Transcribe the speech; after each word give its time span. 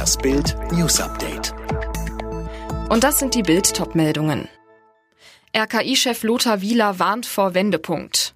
Das 0.00 0.16
Bild 0.16 0.56
News 0.72 0.98
Update. 0.98 1.52
Und 2.88 3.04
das 3.04 3.18
sind 3.18 3.34
die 3.34 3.42
Bild 3.42 3.76
Topmeldungen. 3.76 4.48
RKI-Chef 5.54 6.22
Lothar 6.22 6.62
Wieler 6.62 6.98
warnt 6.98 7.26
vor 7.26 7.52
Wendepunkt. 7.52 8.34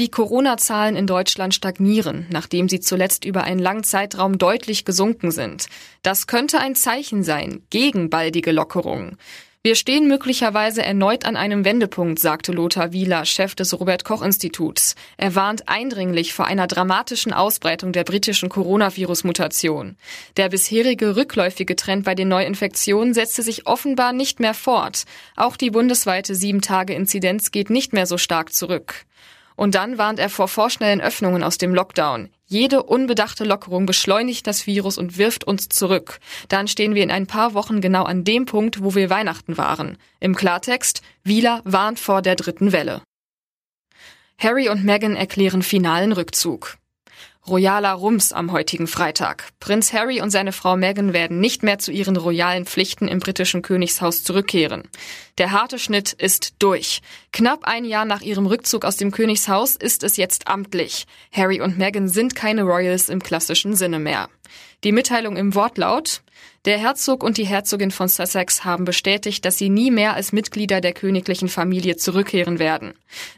Die 0.00 0.10
Corona-Zahlen 0.10 0.96
in 0.96 1.06
Deutschland 1.06 1.54
stagnieren, 1.54 2.26
nachdem 2.32 2.68
sie 2.68 2.80
zuletzt 2.80 3.24
über 3.24 3.44
einen 3.44 3.60
langen 3.60 3.84
Zeitraum 3.84 4.38
deutlich 4.38 4.84
gesunken 4.84 5.30
sind. 5.30 5.68
Das 6.02 6.26
könnte 6.26 6.58
ein 6.58 6.74
Zeichen 6.74 7.22
sein 7.22 7.62
gegen 7.70 8.10
baldige 8.10 8.50
Lockerungen. 8.50 9.18
Wir 9.62 9.74
stehen 9.74 10.08
möglicherweise 10.08 10.82
erneut 10.82 11.26
an 11.26 11.36
einem 11.36 11.66
Wendepunkt, 11.66 12.18
sagte 12.18 12.50
Lothar 12.50 12.92
Wieler, 12.92 13.26
Chef 13.26 13.54
des 13.54 13.78
Robert 13.78 14.06
Koch 14.06 14.22
Instituts. 14.22 14.94
Er 15.18 15.34
warnt 15.34 15.68
eindringlich 15.68 16.32
vor 16.32 16.46
einer 16.46 16.66
dramatischen 16.66 17.34
Ausbreitung 17.34 17.92
der 17.92 18.04
britischen 18.04 18.48
Coronavirus-Mutation. 18.48 19.98
Der 20.38 20.48
bisherige 20.48 21.14
rückläufige 21.14 21.76
Trend 21.76 22.06
bei 22.06 22.14
den 22.14 22.28
Neuinfektionen 22.28 23.12
setzte 23.12 23.42
sich 23.42 23.66
offenbar 23.66 24.14
nicht 24.14 24.40
mehr 24.40 24.54
fort. 24.54 25.04
Auch 25.36 25.58
die 25.58 25.70
bundesweite 25.70 26.34
Sieben-Tage-Inzidenz 26.34 27.50
geht 27.50 27.68
nicht 27.68 27.92
mehr 27.92 28.06
so 28.06 28.16
stark 28.16 28.54
zurück. 28.54 29.04
Und 29.60 29.74
dann 29.74 29.98
warnt 29.98 30.18
er 30.18 30.30
vor 30.30 30.48
vorschnellen 30.48 31.02
Öffnungen 31.02 31.42
aus 31.42 31.58
dem 31.58 31.74
Lockdown. 31.74 32.30
Jede 32.46 32.82
unbedachte 32.82 33.44
Lockerung 33.44 33.84
beschleunigt 33.84 34.46
das 34.46 34.66
Virus 34.66 34.96
und 34.96 35.18
wirft 35.18 35.44
uns 35.44 35.68
zurück. 35.68 36.18
Dann 36.48 36.66
stehen 36.66 36.94
wir 36.94 37.02
in 37.02 37.10
ein 37.10 37.26
paar 37.26 37.52
Wochen 37.52 37.82
genau 37.82 38.04
an 38.04 38.24
dem 38.24 38.46
Punkt, 38.46 38.82
wo 38.82 38.94
wir 38.94 39.10
Weihnachten 39.10 39.58
waren. 39.58 39.98
Im 40.18 40.34
Klartext, 40.34 41.02
Wieler 41.24 41.60
warnt 41.64 41.98
vor 41.98 42.22
der 42.22 42.36
dritten 42.36 42.72
Welle. 42.72 43.02
Harry 44.38 44.70
und 44.70 44.82
Meghan 44.82 45.14
erklären 45.14 45.62
finalen 45.62 46.12
Rückzug. 46.12 46.78
Royaler 47.48 47.92
Rums 47.92 48.32
am 48.32 48.52
heutigen 48.52 48.86
Freitag. 48.86 49.48
Prinz 49.60 49.94
Harry 49.94 50.20
und 50.20 50.30
seine 50.30 50.52
Frau 50.52 50.76
Meghan 50.76 51.14
werden 51.14 51.40
nicht 51.40 51.62
mehr 51.62 51.78
zu 51.78 51.90
ihren 51.90 52.16
royalen 52.16 52.66
Pflichten 52.66 53.08
im 53.08 53.18
britischen 53.18 53.62
Königshaus 53.62 54.22
zurückkehren. 54.22 54.88
Der 55.38 55.50
harte 55.50 55.78
Schnitt 55.78 56.12
ist 56.12 56.54
durch. 56.58 57.00
Knapp 57.32 57.64
ein 57.64 57.86
Jahr 57.86 58.04
nach 58.04 58.20
ihrem 58.20 58.46
Rückzug 58.46 58.84
aus 58.84 58.96
dem 58.96 59.10
Königshaus 59.10 59.74
ist 59.74 60.02
es 60.02 60.18
jetzt 60.18 60.48
amtlich. 60.48 61.06
Harry 61.32 61.62
und 61.62 61.78
Meghan 61.78 62.08
sind 62.08 62.34
keine 62.34 62.62
Royals 62.62 63.08
im 63.08 63.22
klassischen 63.22 63.74
Sinne 63.74 63.98
mehr. 63.98 64.28
Die 64.82 64.92
Mitteilung 64.92 65.36
im 65.36 65.54
Wortlaut 65.54 66.22
der 66.66 66.76
Herzog 66.76 67.22
und 67.22 67.38
die 67.38 67.46
Herzogin 67.46 67.90
von 67.90 68.08
Sussex 68.08 68.64
haben 68.66 68.84
bestätigt, 68.84 69.46
dass 69.46 69.56
sie 69.56 69.70
nie 69.70 69.90
mehr 69.90 70.12
als 70.12 70.32
Mitglieder 70.32 70.82
der 70.82 70.92
königlichen 70.92 71.48
Familie 71.48 71.96
zurückkehren 71.96 72.58
werden. 72.58 72.92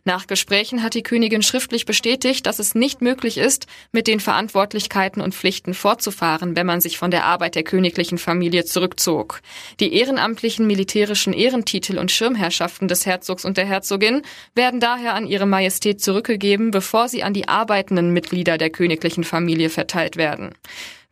Nach 0.05 0.27
Gesprächen 0.27 0.83
hat 0.83 0.95
die 0.95 1.05
Königin 1.05 1.43
schriftlich 1.43 1.87
bestätigt, 1.87 2.47
dass 2.47 2.59
es 2.59 2.75
nicht 2.75 3.01
möglich 3.01 3.39
ist, 3.39 3.69
mit 3.93 4.09
den 4.09 4.19
Verantwortlichkeiten 4.19 5.23
und 5.23 5.37
Pflichten 5.37 5.73
fortzufahren, 5.73 6.57
wenn 6.57 6.67
man 6.67 6.81
sich 6.81 6.99
von 6.99 7.13
der 7.13 7.25
Arbeit 7.25 7.55
der 7.55 7.63
königlichen 7.63 8.19
Familie 8.19 8.65
zurückzog. 8.65 9.41
Die 9.79 9.95
ehrenamtlichen 9.95 10.67
militärischen 10.67 11.33
Ehrentitel 11.33 11.99
und 11.99 12.11
Schirmherrschaften 12.11 12.89
des 12.89 13.07
Herzogs 13.07 13.45
und 13.45 13.57
der 13.57 13.67
Herzogin 13.67 14.23
werden 14.57 14.81
daher 14.81 15.15
an 15.15 15.29
ihre 15.29 15.47
Majestät 15.47 16.01
zurückgegeben, 16.01 16.73
bevor 16.73 17.09
sie 17.09 17.23
an 17.23 17.35
die 17.35 17.47
arbeitenden 17.47 18.13
Mitglieder 18.13 18.59
der 18.59 18.71
königlichen 18.71 19.23
Familie 19.23 19.71
verteilt 19.71 20.17
werden. 20.17 20.55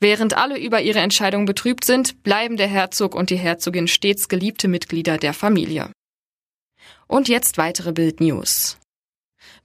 Während 0.01 0.35
alle 0.35 0.59
über 0.59 0.81
ihre 0.81 1.01
Entscheidung 1.01 1.45
betrübt 1.45 1.85
sind, 1.85 2.23
bleiben 2.23 2.57
der 2.57 2.69
Herzog 2.69 3.15
und 3.15 3.29
die 3.29 3.37
Herzogin 3.37 3.87
stets 3.87 4.29
geliebte 4.29 4.67
Mitglieder 4.67 5.19
der 5.19 5.35
Familie. 5.35 5.93
Und 7.07 7.29
jetzt 7.29 7.59
weitere 7.59 7.93
Bildnews. 7.93 8.80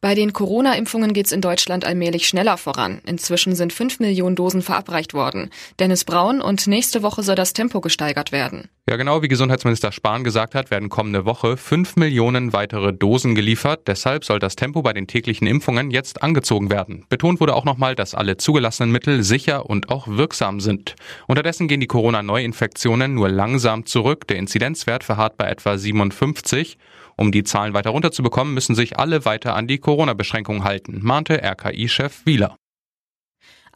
Bei 0.02 0.16
den 0.16 0.34
Corona-Impfungen 0.34 1.14
geht 1.14 1.28
es 1.28 1.32
in 1.32 1.42
Deutschland 1.42 1.86
allmählich 1.86 2.28
schneller 2.28 2.58
voran. 2.58 3.02
Inzwischen 3.06 3.56
sind 3.56 3.74
fünf 3.74 4.00
Millionen 4.00 4.36
Dosen 4.36 4.62
verabreicht 4.62 5.14
worden. 5.14 5.50
Dennis 5.80 6.04
Braun 6.04 6.42
und 6.42 6.68
nächste 6.68 7.02
Woche 7.02 7.24
soll 7.24 7.36
das 7.36 7.54
Tempo 7.54 7.82
gesteigert 7.82 8.32
werden. 8.32 8.70
Ja, 8.88 8.98
genau 8.98 9.24
wie 9.24 9.28
Gesundheitsminister 9.28 9.92
Spahn 9.92 10.24
gesagt 10.24 10.54
hat, 10.54 10.70
werden 10.70 10.90
kommende 10.90 11.26
Woche 11.26 11.58
fünf 11.58 11.96
Millionen 11.96 12.54
weitere 12.54 12.94
Dosen 12.94 13.34
geliefert. 13.34 13.88
Deshalb 13.88 14.24
soll 14.24 14.38
das 14.38 14.56
Tempo 14.56 14.84
bei 14.84 14.94
den 14.94 15.08
täglichen 15.08 15.48
Impfungen 15.48 15.90
jetzt 15.90 16.22
angezogen 16.22 16.70
werden. 16.70 17.04
Betont 17.10 17.40
wurde 17.40 17.56
auch 17.56 17.66
nochmal, 17.66 17.96
dass 17.96 18.14
alle 18.14 18.38
zugelassenen 18.38 18.92
Mittel 18.92 19.24
sicher 19.24 19.68
und 19.68 19.90
auch 19.90 20.08
wirksam 20.08 20.60
sind. 20.60 20.96
Unterdessen 21.26 21.68
gehen 21.68 21.80
die 21.80 21.88
Corona-Neuinfektionen 21.88 23.16
nur 23.16 23.30
langsam 23.30 23.88
zurück. 23.88 24.28
Der 24.28 24.38
Inzidenzwert 24.38 25.04
verharrt 25.04 25.36
bei 25.36 25.48
etwa 25.48 25.80
57. 25.80 26.78
Um 27.18 27.32
die 27.32 27.44
Zahlen 27.44 27.74
weiter 27.74 27.92
runterzubekommen, 27.92 28.54
müssen 28.54 28.76
sich 28.76 28.98
alle 28.98 29.26
weiter 29.26 29.56
an 29.56 29.68
die 29.68 29.78
Corona-Beschränkungen 29.78 30.64
halten, 30.64 31.00
mahnte 31.02 31.42
RKI-Chef 31.42 32.26
Wieler. 32.26 32.58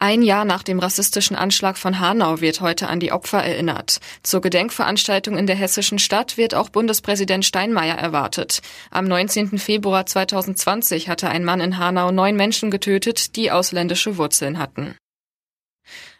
Ein 0.01 0.21
Jahr 0.21 0.45
nach 0.45 0.63
dem 0.63 0.79
rassistischen 0.79 1.35
Anschlag 1.35 1.77
von 1.77 1.99
Hanau 1.99 2.39
wird 2.39 2.61
heute 2.61 2.87
an 2.87 3.01
die 3.01 3.11
Opfer 3.11 3.43
erinnert. 3.43 3.99
Zur 4.23 4.39
Gedenkveranstaltung 4.39 5.37
in 5.37 5.45
der 5.45 5.57
hessischen 5.57 5.99
Stadt 5.99 6.37
wird 6.37 6.55
auch 6.55 6.69
Bundespräsident 6.69 7.43
Steinmeier 7.43 7.95
erwartet. 7.95 8.61
Am 8.91 9.05
19. 9.05 9.57
Februar 9.59 10.05
2020 10.05 11.09
hatte 11.09 11.27
ein 11.27 11.43
Mann 11.43 11.59
in 11.59 11.77
Hanau 11.77 12.11
neun 12.11 12.37
Menschen 12.37 12.71
getötet, 12.71 13.35
die 13.35 13.51
ausländische 13.51 14.17
Wurzeln 14.17 14.57
hatten. 14.57 14.95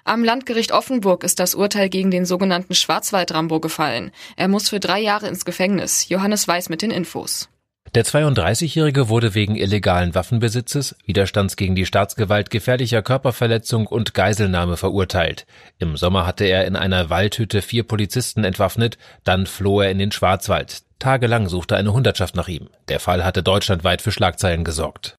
Am 0.10 0.24
Landgericht 0.24 0.72
Offenburg 0.72 1.24
ist 1.24 1.40
das 1.40 1.54
Urteil 1.54 1.88
gegen 1.88 2.10
den 2.10 2.26
sogenannten 2.26 2.74
Schwarzwald-Rambo 2.74 3.60
gefallen. 3.60 4.10
Er 4.38 4.48
muss 4.48 4.70
für 4.70 4.80
drei 4.80 5.00
Jahre 5.00 5.28
ins 5.28 5.46
Gefängnis. 5.46 6.10
Johannes 6.10 6.48
Weiß 6.48 6.70
mit 6.70 6.82
den 6.82 6.90
Infos. 6.90 7.48
Der 7.94 8.04
32-Jährige 8.04 9.08
wurde 9.10 9.36
wegen 9.36 9.56
illegalen 9.56 10.16
Waffenbesitzes, 10.16 10.96
Widerstands 11.06 11.58
gegen 11.58 11.76
die 11.76 11.86
Staatsgewalt, 11.86 12.50
gefährlicher 12.50 13.04
Körperverletzung 13.04 13.86
und 13.86 14.16
Geiselnahme 14.16 14.78
verurteilt. 14.78 15.46
Im 15.78 15.96
Sommer 15.96 16.26
hatte 16.26 16.46
er 16.46 16.66
in 16.66 16.76
einer 16.76 17.12
Waldhütte 17.12 17.62
vier 17.62 17.84
Polizisten 17.84 18.44
entwaffnet, 18.44 18.98
dann 19.24 19.46
floh 19.46 19.82
er 19.82 19.92
in 19.92 20.00
den 20.00 20.12
Schwarzwald. 20.12 20.82
Tagelang 20.98 21.48
suchte 21.48 21.78
eine 21.78 21.94
Hundertschaft 21.94 22.36
nach 22.36 22.48
ihm. 22.48 22.70
Der 22.88 23.00
Fall 23.00 23.24
hatte 23.24 23.44
deutschlandweit 23.44 24.02
für 24.02 24.12
Schlagzeilen 24.12 24.64
gesorgt. 24.64 25.19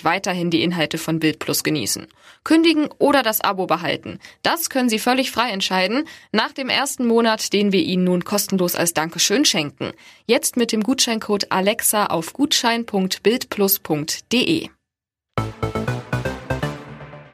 Monat 0.01 0.03
weiterhin 0.03 0.49
die 0.49 0.63
Inhalte 0.63 0.97
von 0.97 1.19
Bild 1.19 1.37
Plus 1.39 1.63
genießen. 1.63 2.07
Kündigen 2.43 2.89
oder 2.97 3.21
das 3.23 3.39
Abo 3.41 3.67
behalten. 3.67 4.19
Das 4.43 4.69
können 4.69 4.89
Sie 4.89 4.99
völlig 4.99 5.31
frei 5.31 5.51
entscheiden 5.51 6.03
nach 6.31 6.51
dem 6.51 6.69
ersten 6.69 7.07
Monat, 7.07 7.53
den 7.53 7.71
wir 7.71 7.81
Ihnen 7.81 8.03
nun 8.03 8.23
kostenlos 8.23 8.75
als 8.75 8.93
Dankeschön 8.93 9.45
schenken. 9.45 9.93
Jetzt 10.25 10.57
mit 10.57 10.71
dem 10.71 10.83
Gutscheincode 10.83 11.51
Alexa 11.51 12.05
auf 12.07 12.33
gutschein.bildplus.de. 12.33 14.69